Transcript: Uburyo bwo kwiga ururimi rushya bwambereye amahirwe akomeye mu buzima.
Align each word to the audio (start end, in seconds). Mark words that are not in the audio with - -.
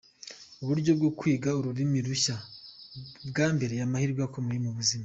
Uburyo 0.61 0.91
bwo 0.99 1.09
kwiga 1.19 1.49
ururimi 1.59 1.97
rushya 2.07 2.35
bwambereye 3.29 3.81
amahirwe 3.83 4.21
akomeye 4.27 4.59
mu 4.65 4.71
buzima. 4.77 4.99